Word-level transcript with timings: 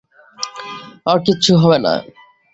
ওর 1.05 1.17
কিচ্ছু 1.25 1.51
হবে 1.61 1.77
না। 1.85 1.93